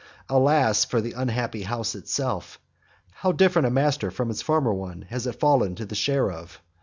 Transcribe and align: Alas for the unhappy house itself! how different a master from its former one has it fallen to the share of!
Alas 0.29 0.83
for 0.83 0.99
the 0.99 1.11
unhappy 1.13 1.61
house 1.61 1.93
itself! 1.93 2.59
how 3.11 3.31
different 3.31 3.67
a 3.67 3.69
master 3.69 4.09
from 4.09 4.31
its 4.31 4.41
former 4.41 4.73
one 4.73 5.03
has 5.09 5.27
it 5.27 5.39
fallen 5.39 5.75
to 5.75 5.85
the 5.85 5.93
share 5.93 6.31
of! 6.31 6.59